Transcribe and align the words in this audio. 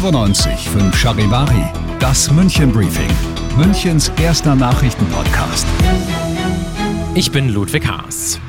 95 0.00 0.66
5 0.70 0.96
Charivari, 0.96 1.62
das 1.98 2.30
München 2.30 2.72
Briefing, 2.72 3.10
Münchens 3.58 4.10
erster 4.18 4.54
Nachrichtenpodcast. 4.54 5.66
Ich 7.14 7.30
bin 7.30 7.50
Ludwig 7.50 7.86
Haas. 7.86 8.40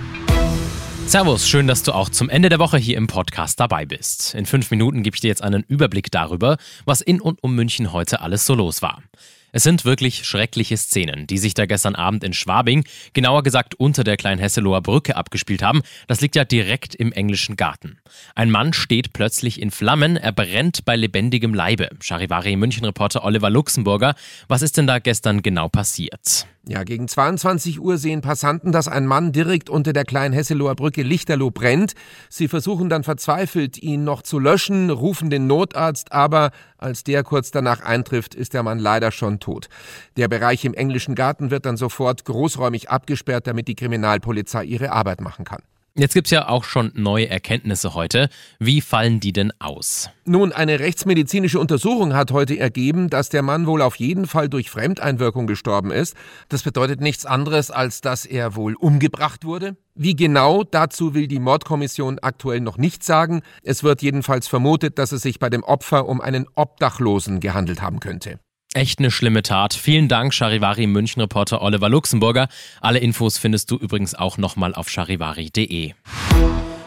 Servus, 1.07 1.49
schön, 1.49 1.67
dass 1.67 1.83
du 1.83 1.91
auch 1.91 2.07
zum 2.07 2.29
Ende 2.29 2.47
der 2.47 2.59
Woche 2.59 2.77
hier 2.77 2.95
im 2.95 3.07
Podcast 3.07 3.59
dabei 3.59 3.85
bist. 3.85 4.33
In 4.33 4.45
fünf 4.45 4.71
Minuten 4.71 5.03
gebe 5.03 5.13
ich 5.13 5.19
dir 5.19 5.27
jetzt 5.27 5.43
einen 5.43 5.63
Überblick 5.67 6.09
darüber, 6.09 6.55
was 6.85 7.01
in 7.01 7.19
und 7.19 7.43
um 7.43 7.53
München 7.53 7.91
heute 7.91 8.21
alles 8.21 8.45
so 8.45 8.55
los 8.55 8.81
war. 8.81 9.03
Es 9.51 9.63
sind 9.63 9.85
wirklich 9.85 10.25
schreckliche 10.25 10.77
Szenen, 10.77 11.27
die 11.27 11.37
sich 11.37 11.53
da 11.53 11.65
gestern 11.65 11.95
Abend 11.95 12.23
in 12.23 12.33
Schwabing, 12.33 12.85
genauer 13.13 13.43
gesagt 13.43 13.75
unter 13.75 14.03
der 14.03 14.17
Kleinhesseloher 14.17 14.81
Brücke 14.81 15.15
abgespielt 15.15 15.61
haben. 15.61 15.81
Das 16.07 16.21
liegt 16.21 16.35
ja 16.35 16.45
direkt 16.45 16.95
im 16.95 17.11
englischen 17.11 17.57
Garten. 17.57 17.97
Ein 18.35 18.49
Mann 18.49 18.73
steht 18.73 19.13
plötzlich 19.13 19.61
in 19.61 19.71
Flammen, 19.71 20.15
er 20.15 20.31
brennt 20.31 20.85
bei 20.85 20.95
lebendigem 20.95 21.53
Leibe. 21.53 21.89
Charivari 22.01 22.55
München-Reporter 22.55 23.23
Oliver 23.23 23.49
Luxemburger, 23.49 24.15
was 24.47 24.61
ist 24.61 24.77
denn 24.77 24.87
da 24.87 24.99
gestern 24.99 25.41
genau 25.41 25.67
passiert? 25.67 26.47
Ja, 26.67 26.83
gegen 26.83 27.07
22 27.07 27.79
Uhr 27.79 27.97
sehen 27.97 28.21
Passanten, 28.21 28.71
dass 28.71 28.87
ein 28.87 29.07
Mann 29.07 29.31
direkt 29.31 29.67
unter 29.67 29.93
der 29.93 30.05
kleinen 30.05 30.31
Hesseloher 30.31 30.75
Brücke 30.75 31.01
Lichterloh 31.01 31.49
brennt. 31.49 31.93
Sie 32.29 32.47
versuchen 32.47 32.87
dann 32.87 33.03
verzweifelt, 33.03 33.81
ihn 33.81 34.03
noch 34.03 34.21
zu 34.21 34.37
löschen, 34.37 34.91
rufen 34.91 35.31
den 35.31 35.47
Notarzt, 35.47 36.11
aber 36.11 36.51
als 36.77 37.03
der 37.03 37.23
kurz 37.23 37.49
danach 37.49 37.81
eintrifft, 37.81 38.35
ist 38.35 38.53
der 38.53 38.61
Mann 38.61 38.77
leider 38.77 39.11
schon 39.11 39.39
tot. 39.39 39.69
Der 40.17 40.27
Bereich 40.27 40.63
im 40.63 40.75
englischen 40.75 41.15
Garten 41.15 41.49
wird 41.49 41.65
dann 41.65 41.77
sofort 41.77 42.25
großräumig 42.25 42.91
abgesperrt, 42.91 43.47
damit 43.47 43.67
die 43.67 43.75
Kriminalpolizei 43.75 44.63
ihre 44.63 44.91
Arbeit 44.91 45.19
machen 45.19 45.45
kann. 45.45 45.63
Jetzt 45.93 46.13
gibt 46.13 46.27
es 46.27 46.31
ja 46.31 46.47
auch 46.47 46.63
schon 46.63 46.93
neue 46.95 47.27
Erkenntnisse 47.27 47.93
heute. 47.93 48.29
Wie 48.59 48.79
fallen 48.79 49.19
die 49.19 49.33
denn 49.33 49.51
aus? 49.59 50.09
Nun, 50.23 50.53
eine 50.53 50.79
rechtsmedizinische 50.79 51.59
Untersuchung 51.59 52.13
hat 52.13 52.31
heute 52.31 52.57
ergeben, 52.57 53.09
dass 53.09 53.27
der 53.27 53.41
Mann 53.41 53.67
wohl 53.67 53.81
auf 53.81 53.97
jeden 53.97 54.25
Fall 54.25 54.47
durch 54.47 54.69
Fremdeinwirkung 54.69 55.47
gestorben 55.47 55.91
ist. 55.91 56.15
Das 56.47 56.63
bedeutet 56.63 57.01
nichts 57.01 57.25
anderes, 57.25 57.71
als 57.71 57.99
dass 57.99 58.25
er 58.25 58.55
wohl 58.55 58.75
umgebracht 58.75 59.43
wurde. 59.43 59.75
Wie 59.93 60.15
genau, 60.15 60.63
dazu 60.63 61.13
will 61.13 61.27
die 61.27 61.39
Mordkommission 61.39 62.19
aktuell 62.19 62.61
noch 62.61 62.77
nichts 62.77 63.05
sagen. 63.05 63.41
Es 63.61 63.83
wird 63.83 64.01
jedenfalls 64.01 64.47
vermutet, 64.47 64.97
dass 64.97 65.11
es 65.11 65.21
sich 65.23 65.39
bei 65.39 65.49
dem 65.49 65.63
Opfer 65.63 66.07
um 66.07 66.21
einen 66.21 66.47
Obdachlosen 66.55 67.41
gehandelt 67.41 67.81
haben 67.81 67.99
könnte. 67.99 68.39
Echt 68.73 68.99
eine 68.99 69.11
schlimme 69.11 69.43
Tat. 69.43 69.73
Vielen 69.73 70.07
Dank, 70.07 70.33
Charivari 70.33 70.87
München-Reporter 70.87 71.61
Oliver 71.61 71.89
Luxemburger. 71.89 72.47
Alle 72.79 72.99
Infos 72.99 73.37
findest 73.37 73.69
du 73.69 73.75
übrigens 73.75 74.15
auch 74.15 74.37
nochmal 74.37 74.73
auf 74.73 74.89
charivari.de. 74.89 75.93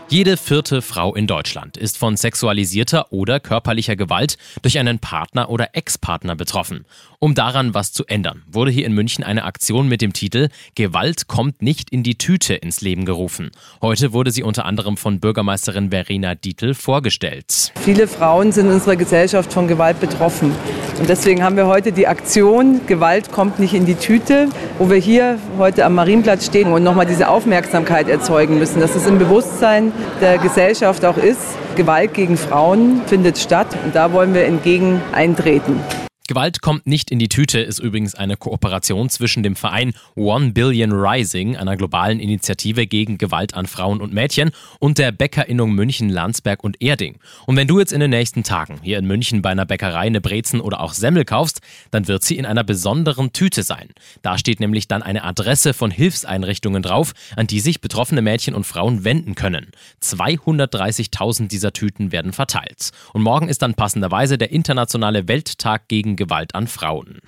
Jede 0.08 0.36
vierte 0.36 0.82
Frau 0.82 1.14
in 1.14 1.26
Deutschland 1.26 1.78
ist 1.78 1.96
von 1.96 2.16
sexualisierter 2.18 3.10
oder 3.10 3.40
körperlicher 3.40 3.96
Gewalt 3.96 4.36
durch 4.60 4.78
einen 4.78 4.98
Partner 4.98 5.48
oder 5.48 5.70
Ex-Partner 5.72 6.36
betroffen. 6.36 6.84
Um 7.20 7.34
daran 7.34 7.72
was 7.72 7.94
zu 7.94 8.04
ändern, 8.04 8.42
wurde 8.46 8.70
hier 8.70 8.84
in 8.84 8.92
München 8.92 9.24
eine 9.24 9.44
Aktion 9.44 9.88
mit 9.88 10.02
dem 10.02 10.12
Titel 10.12 10.50
Gewalt 10.74 11.26
kommt 11.26 11.62
nicht 11.62 11.88
in 11.88 12.02
die 12.02 12.18
Tüte 12.18 12.52
ins 12.52 12.82
Leben 12.82 13.06
gerufen. 13.06 13.50
Heute 13.80 14.12
wurde 14.12 14.30
sie 14.30 14.42
unter 14.42 14.66
anderem 14.66 14.98
von 14.98 15.20
Bürgermeisterin 15.20 15.88
Verena 15.90 16.34
Dietl 16.34 16.74
vorgestellt. 16.74 17.72
Viele 17.82 18.06
Frauen 18.06 18.52
sind 18.52 18.66
in 18.66 18.72
unserer 18.72 18.96
Gesellschaft 18.96 19.54
von 19.54 19.68
Gewalt 19.68 20.00
betroffen. 20.00 20.52
Und 20.98 21.08
deswegen 21.08 21.42
haben 21.42 21.56
wir 21.56 21.66
heute 21.66 21.92
die 21.92 22.06
Aktion 22.06 22.86
Gewalt 22.86 23.32
kommt 23.32 23.58
nicht 23.58 23.72
in 23.72 23.86
die 23.86 23.94
Tüte, 23.94 24.50
wo 24.78 24.90
wir 24.90 24.98
hier 24.98 25.38
heute 25.56 25.86
am 25.86 25.94
Marienplatz 25.94 26.44
stehen 26.44 26.70
und 26.70 26.82
nochmal 26.82 27.06
diese 27.06 27.28
Aufmerksamkeit 27.28 28.08
erzeugen 28.08 28.58
müssen, 28.58 28.80
dass 28.80 28.94
es 28.94 29.06
im 29.06 29.18
Bewusstsein 29.18 29.93
der 30.20 30.38
Gesellschaft 30.38 31.04
auch 31.04 31.16
ist. 31.16 31.56
Gewalt 31.76 32.14
gegen 32.14 32.36
Frauen 32.36 33.02
findet 33.06 33.38
statt 33.38 33.68
und 33.84 33.94
da 33.94 34.12
wollen 34.12 34.34
wir 34.34 34.44
entgegen 34.44 35.02
eintreten. 35.12 35.80
Gewalt 36.26 36.62
kommt 36.62 36.86
nicht 36.86 37.10
in 37.10 37.18
die 37.18 37.28
Tüte 37.28 37.60
ist 37.60 37.80
übrigens 37.80 38.14
eine 38.14 38.38
Kooperation 38.38 39.10
zwischen 39.10 39.42
dem 39.42 39.56
Verein 39.56 39.92
One 40.14 40.52
Billion 40.52 40.90
Rising, 40.90 41.54
einer 41.54 41.76
globalen 41.76 42.18
Initiative 42.18 42.86
gegen 42.86 43.18
Gewalt 43.18 43.52
an 43.52 43.66
Frauen 43.66 44.00
und 44.00 44.14
Mädchen, 44.14 44.50
und 44.78 44.96
der 44.96 45.12
Bäckerinnung 45.12 45.74
München, 45.74 46.08
Landsberg 46.08 46.64
und 46.64 46.80
Erding. 46.80 47.18
Und 47.44 47.56
wenn 47.56 47.68
du 47.68 47.78
jetzt 47.78 47.92
in 47.92 48.00
den 48.00 48.08
nächsten 48.08 48.42
Tagen 48.42 48.80
hier 48.82 48.96
in 48.96 49.06
München 49.06 49.42
bei 49.42 49.50
einer 49.50 49.66
Bäckerei 49.66 50.06
eine 50.06 50.22
Brezen 50.22 50.62
oder 50.62 50.80
auch 50.80 50.94
Semmel 50.94 51.26
kaufst, 51.26 51.60
dann 51.90 52.08
wird 52.08 52.22
sie 52.22 52.38
in 52.38 52.46
einer 52.46 52.64
besonderen 52.64 53.34
Tüte 53.34 53.62
sein. 53.62 53.90
Da 54.22 54.38
steht 54.38 54.60
nämlich 54.60 54.88
dann 54.88 55.02
eine 55.02 55.24
Adresse 55.24 55.74
von 55.74 55.90
Hilfseinrichtungen 55.90 56.82
drauf, 56.82 57.12
an 57.36 57.48
die 57.48 57.60
sich 57.60 57.82
betroffene 57.82 58.22
Mädchen 58.22 58.54
und 58.54 58.64
Frauen 58.64 59.04
wenden 59.04 59.34
können. 59.34 59.72
230.000 60.02 61.48
dieser 61.48 61.74
Tüten 61.74 62.12
werden 62.12 62.32
verteilt. 62.32 62.92
Und 63.12 63.20
morgen 63.20 63.50
ist 63.50 63.60
dann 63.60 63.74
passenderweise 63.74 64.38
der 64.38 64.52
internationale 64.52 65.28
Welttag 65.28 65.86
gegen 65.88 66.13
Gewalt 66.16 66.54
an 66.54 66.66
Frauen. 66.66 67.18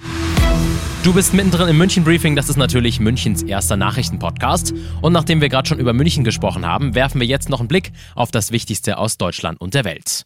Du 1.02 1.14
bist 1.14 1.34
mittendrin 1.34 1.68
im 1.68 1.78
München 1.78 2.02
Briefing, 2.02 2.34
das 2.34 2.48
ist 2.48 2.56
natürlich 2.56 2.98
Münchens 2.98 3.42
erster 3.42 3.76
Nachrichtenpodcast. 3.76 4.74
Und 5.02 5.12
nachdem 5.12 5.40
wir 5.40 5.48
gerade 5.48 5.68
schon 5.68 5.78
über 5.78 5.92
München 5.92 6.24
gesprochen 6.24 6.66
haben, 6.66 6.96
werfen 6.96 7.20
wir 7.20 7.28
jetzt 7.28 7.48
noch 7.48 7.60
einen 7.60 7.68
Blick 7.68 7.92
auf 8.16 8.32
das 8.32 8.50
Wichtigste 8.50 8.98
aus 8.98 9.16
Deutschland 9.16 9.60
und 9.60 9.74
der 9.74 9.84
Welt. 9.84 10.24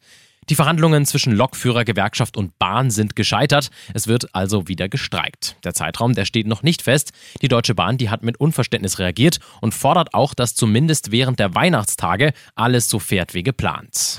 Die 0.48 0.54
Verhandlungen 0.54 1.06
zwischen 1.06 1.32
Lokführer, 1.32 1.84
Gewerkschaft 1.84 2.36
und 2.36 2.58
Bahn 2.58 2.90
sind 2.90 3.14
gescheitert. 3.14 3.70
Es 3.94 4.08
wird 4.08 4.34
also 4.34 4.68
wieder 4.68 4.88
gestreikt. 4.88 5.56
Der 5.64 5.74
Zeitraum, 5.74 6.14
der 6.14 6.24
steht 6.24 6.46
noch 6.46 6.62
nicht 6.62 6.82
fest. 6.82 7.12
Die 7.42 7.48
Deutsche 7.48 7.74
Bahn, 7.74 7.98
die 7.98 8.10
hat 8.10 8.22
mit 8.22 8.40
Unverständnis 8.40 8.98
reagiert 8.98 9.38
und 9.60 9.74
fordert 9.74 10.14
auch, 10.14 10.34
dass 10.34 10.54
zumindest 10.54 11.12
während 11.12 11.38
der 11.38 11.54
Weihnachtstage 11.54 12.32
alles 12.54 12.88
so 12.88 12.98
fährt 12.98 13.34
wie 13.34 13.42
geplant. 13.42 14.18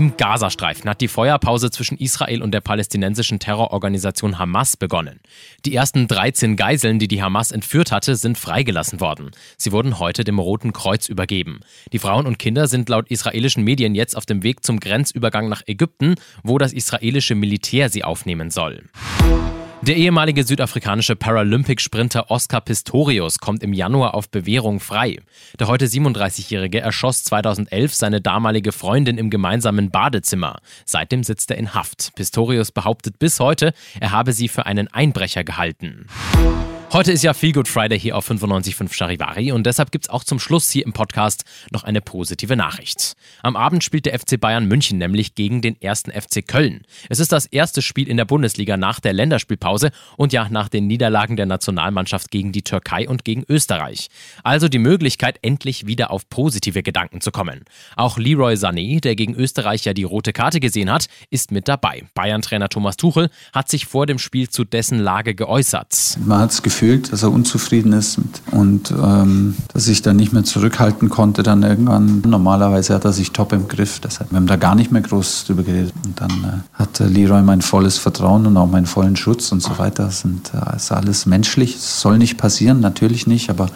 Im 0.00 0.16
Gazastreifen 0.16 0.88
hat 0.88 1.02
die 1.02 1.08
Feuerpause 1.08 1.70
zwischen 1.70 1.98
Israel 1.98 2.40
und 2.40 2.52
der 2.52 2.62
palästinensischen 2.62 3.38
Terrororganisation 3.38 4.38
Hamas 4.38 4.78
begonnen. 4.78 5.20
Die 5.66 5.74
ersten 5.74 6.08
13 6.08 6.56
Geiseln, 6.56 6.98
die 6.98 7.06
die 7.06 7.22
Hamas 7.22 7.50
entführt 7.50 7.92
hatte, 7.92 8.16
sind 8.16 8.38
freigelassen 8.38 9.02
worden. 9.02 9.30
Sie 9.58 9.72
wurden 9.72 9.98
heute 9.98 10.24
dem 10.24 10.38
Roten 10.38 10.72
Kreuz 10.72 11.06
übergeben. 11.10 11.60
Die 11.92 11.98
Frauen 11.98 12.24
und 12.24 12.38
Kinder 12.38 12.66
sind 12.66 12.88
laut 12.88 13.10
israelischen 13.10 13.62
Medien 13.62 13.94
jetzt 13.94 14.16
auf 14.16 14.24
dem 14.24 14.42
Weg 14.42 14.64
zum 14.64 14.80
Grenzübergang 14.80 15.50
nach 15.50 15.64
Ägypten, 15.66 16.14
wo 16.42 16.56
das 16.56 16.72
israelische 16.72 17.34
Militär 17.34 17.90
sie 17.90 18.02
aufnehmen 18.02 18.50
soll. 18.50 18.84
Der 19.82 19.96
ehemalige 19.96 20.44
südafrikanische 20.44 21.16
Paralympic-Sprinter 21.16 22.30
Oscar 22.30 22.60
Pistorius 22.60 23.38
kommt 23.38 23.62
im 23.62 23.72
Januar 23.72 24.12
auf 24.12 24.28
Bewährung 24.28 24.78
frei. 24.78 25.20
Der 25.58 25.68
heute 25.68 25.86
37-Jährige 25.86 26.80
erschoss 26.80 27.24
2011 27.24 27.94
seine 27.94 28.20
damalige 28.20 28.72
Freundin 28.72 29.16
im 29.16 29.30
gemeinsamen 29.30 29.90
Badezimmer. 29.90 30.60
Seitdem 30.84 31.24
sitzt 31.24 31.50
er 31.50 31.56
in 31.56 31.72
Haft. 31.72 32.12
Pistorius 32.14 32.72
behauptet 32.72 33.18
bis 33.18 33.40
heute, 33.40 33.72
er 34.00 34.10
habe 34.10 34.34
sie 34.34 34.48
für 34.48 34.66
einen 34.66 34.88
Einbrecher 34.88 35.44
gehalten. 35.44 36.06
Heute 36.92 37.12
ist 37.12 37.22
ja 37.22 37.34
Feel 37.34 37.52
Good 37.52 37.68
Friday 37.68 38.00
hier 38.00 38.16
auf 38.16 38.28
95.5 38.28 38.92
Charivari 38.92 39.52
und 39.52 39.64
deshalb 39.64 39.92
gibt 39.92 40.06
es 40.06 40.10
auch 40.10 40.24
zum 40.24 40.40
Schluss 40.40 40.68
hier 40.70 40.84
im 40.84 40.92
Podcast 40.92 41.44
noch 41.70 41.84
eine 41.84 42.00
positive 42.00 42.56
Nachricht. 42.56 43.14
Am 43.44 43.54
Abend 43.54 43.84
spielt 43.84 44.06
der 44.06 44.18
FC 44.18 44.40
Bayern 44.40 44.66
München 44.66 44.98
nämlich 44.98 45.36
gegen 45.36 45.62
den 45.62 45.80
ersten 45.80 46.10
FC 46.10 46.44
Köln. 46.44 46.82
Es 47.08 47.20
ist 47.20 47.30
das 47.30 47.46
erste 47.46 47.80
Spiel 47.80 48.08
in 48.08 48.16
der 48.16 48.24
Bundesliga 48.24 48.76
nach 48.76 48.98
der 48.98 49.12
Länderspielpause 49.12 49.92
und 50.16 50.32
ja 50.32 50.48
nach 50.48 50.68
den 50.68 50.88
Niederlagen 50.88 51.36
der 51.36 51.46
Nationalmannschaft 51.46 52.32
gegen 52.32 52.50
die 52.50 52.62
Türkei 52.62 53.08
und 53.08 53.24
gegen 53.24 53.44
Österreich. 53.48 54.08
Also 54.42 54.66
die 54.66 54.80
Möglichkeit, 54.80 55.38
endlich 55.42 55.86
wieder 55.86 56.10
auf 56.10 56.28
positive 56.28 56.82
Gedanken 56.82 57.20
zu 57.20 57.30
kommen. 57.30 57.66
Auch 57.94 58.18
Leroy 58.18 58.54
Sané, 58.54 59.00
der 59.00 59.14
gegen 59.14 59.36
Österreich 59.36 59.84
ja 59.84 59.94
die 59.94 60.02
rote 60.02 60.32
Karte 60.32 60.58
gesehen 60.58 60.90
hat, 60.90 61.06
ist 61.30 61.52
mit 61.52 61.68
dabei. 61.68 62.02
Bayern-Trainer 62.14 62.68
Thomas 62.68 62.96
Tuchel 62.96 63.30
hat 63.52 63.68
sich 63.68 63.86
vor 63.86 64.06
dem 64.06 64.18
Spiel 64.18 64.48
zu 64.48 64.64
dessen 64.64 64.98
Lage 64.98 65.36
geäußert. 65.36 66.18
Man 66.26 66.40
hat 66.40 66.52
gefühlt, 66.80 67.12
dass 67.12 67.22
er 67.22 67.30
unzufrieden 67.30 67.92
ist 67.92 68.18
und 68.52 68.90
ähm, 68.90 69.54
dass 69.74 69.86
ich 69.86 70.00
dann 70.00 70.16
nicht 70.16 70.32
mehr 70.32 70.44
zurückhalten 70.44 71.10
konnte 71.10 71.42
dann 71.42 71.62
irgendwann. 71.62 72.22
Normalerweise 72.26 72.94
hat 72.94 73.04
er 73.04 73.12
sich 73.12 73.32
top 73.32 73.52
im 73.52 73.68
Griff, 73.68 74.00
deshalb 74.00 74.30
wir 74.30 74.36
haben 74.36 74.46
da 74.46 74.56
gar 74.56 74.74
nicht 74.74 74.90
mehr 74.90 75.02
groß 75.02 75.44
drüber 75.44 75.62
geredet. 75.62 75.92
Und 76.06 76.18
dann 76.18 76.30
äh, 76.30 76.78
hat 76.78 76.98
Leroy 77.00 77.42
mein 77.42 77.60
volles 77.60 77.98
Vertrauen 77.98 78.46
und 78.46 78.56
auch 78.56 78.66
meinen 78.66 78.86
vollen 78.86 79.14
Schutz 79.14 79.52
und 79.52 79.62
so 79.62 79.76
weiter. 79.76 80.04
Das 80.04 80.20
sind, 80.20 80.52
äh, 80.54 80.76
ist 80.76 80.90
alles 80.90 81.26
menschlich, 81.26 81.76
es 81.76 82.00
soll 82.00 82.16
nicht 82.16 82.38
passieren, 82.38 82.80
natürlich 82.80 83.26
nicht, 83.26 83.50
aber 83.50 83.66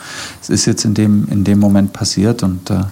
es 0.41 0.49
ist 0.49 0.65
jetzt 0.65 0.87
in 0.87 0.95
dem, 0.95 1.29
in 1.29 1.45
dem 1.45 1.59
Moment 1.59 1.93
passiert 1.93 2.43
und 2.43 2.71
äh, 2.71 2.85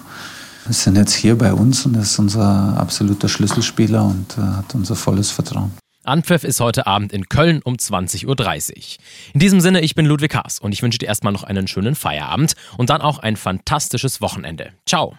wir 0.65 0.73
sind 0.73 0.95
jetzt 0.95 1.13
hier 1.13 1.35
bei 1.35 1.53
uns 1.53 1.87
und 1.87 1.95
er 1.95 2.03
ist 2.03 2.19
unser 2.19 2.77
absoluter 2.77 3.27
Schlüsselspieler 3.29 4.05
und 4.05 4.37
äh, 4.37 4.41
hat 4.41 4.75
unser 4.75 4.95
volles 4.95 5.31
Vertrauen. 5.31 5.71
Anpfiff 6.05 6.43
ist 6.43 6.59
heute 6.59 6.87
Abend 6.87 7.13
in 7.13 7.29
Köln 7.29 7.61
um 7.63 7.75
20.30 7.75 8.27
Uhr. 8.27 9.03
In 9.33 9.39
diesem 9.39 9.61
Sinne, 9.61 9.81
ich 9.81 9.95
bin 9.95 10.05
Ludwig 10.05 10.35
Haas 10.35 10.59
und 10.59 10.73
ich 10.73 10.81
wünsche 10.81 10.97
dir 10.97 11.07
erstmal 11.07 11.33
noch 11.33 11.43
einen 11.43 11.67
schönen 11.67 11.95
Feierabend 11.95 12.53
und 12.77 12.89
dann 12.89 13.01
auch 13.01 13.19
ein 13.19 13.35
fantastisches 13.35 14.21
Wochenende. 14.21 14.71
Ciao. 14.85 15.17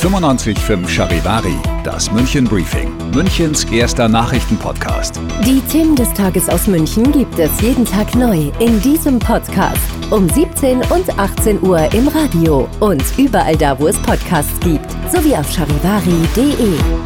95.5 0.00 0.88
Charivari, 0.88 1.56
das 1.82 2.10
München 2.12 2.44
Briefing, 2.44 2.92
Münchens 3.12 3.64
erster 3.64 4.08
Nachrichtenpodcast. 4.08 5.18
Die 5.44 5.60
Themen 5.72 5.96
des 5.96 6.12
Tages 6.12 6.48
aus 6.50 6.66
München 6.66 7.10
gibt 7.12 7.38
es 7.38 7.60
jeden 7.62 7.84
Tag 7.84 8.14
neu 8.14 8.50
in 8.60 8.80
diesem 8.82 9.18
Podcast. 9.18 9.80
Um 10.10 10.28
17 10.28 10.82
und 10.90 11.18
18 11.18 11.62
Uhr 11.62 11.92
im 11.94 12.08
Radio 12.08 12.68
und 12.80 13.02
überall 13.16 13.56
da, 13.56 13.78
wo 13.78 13.88
es 13.88 13.96
Podcasts 14.02 14.60
gibt, 14.60 14.90
sowie 15.10 15.34
auf 15.34 15.50
charivari.de. 15.50 17.05